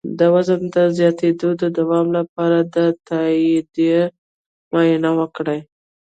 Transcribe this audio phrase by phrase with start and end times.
[0.19, 2.77] د وزن د زیاتیدو د دوام لپاره د
[3.09, 3.79] تایرايډ
[4.71, 5.59] معاینه وکړئ